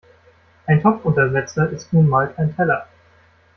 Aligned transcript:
Ein 0.65 0.81
Topfuntersetzer 0.81 1.69
ist 1.69 1.93
nun 1.93 2.09
mal 2.09 2.33
kein 2.33 2.55
Teller. 2.55 2.87